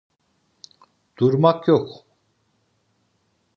[1.17, 2.05] Durmak yok!